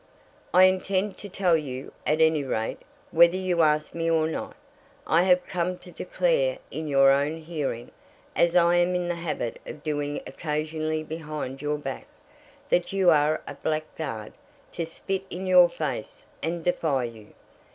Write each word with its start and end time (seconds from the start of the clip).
"I 0.51 0.63
intend 0.63 1.19
to 1.19 1.29
tell 1.29 1.55
you, 1.55 1.93
at 2.07 2.21
any 2.21 2.43
rate, 2.43 2.79
whether 3.11 3.35
you 3.37 3.61
ask 3.61 3.93
me 3.93 4.09
or 4.09 4.25
not. 4.25 4.55
I 5.05 5.21
have 5.25 5.45
come 5.45 5.77
to 5.77 5.91
declare 5.91 6.57
in 6.71 6.87
your 6.87 7.11
own 7.11 7.37
hearing, 7.41 7.91
as 8.35 8.55
I 8.55 8.77
am 8.77 8.95
in 8.95 9.09
the 9.09 9.13
habit 9.13 9.61
of 9.67 9.83
doing 9.83 10.23
occasionally 10.25 11.03
behind 11.03 11.61
your 11.61 11.77
back, 11.77 12.07
that 12.69 12.91
you 12.91 13.11
are 13.11 13.43
a 13.45 13.53
blackguard, 13.53 14.33
to 14.71 14.87
spit 14.87 15.21
in 15.29 15.45
your 15.45 15.69
face, 15.69 16.25
and 16.41 16.63
defy 16.63 17.03
you." 17.03 17.33